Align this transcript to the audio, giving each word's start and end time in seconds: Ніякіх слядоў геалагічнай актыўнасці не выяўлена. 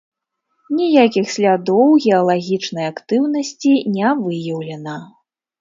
Ніякіх 0.77 1.25
слядоў 1.33 1.93
геалагічнай 2.07 2.89
актыўнасці 2.95 3.73
не 3.99 4.15
выяўлена. 4.25 4.99